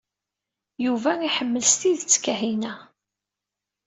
Yuba 0.85 1.11
iḥemmel 1.27 1.63
s 1.71 1.73
tidet 1.79 2.15
Kahina. 2.23 2.73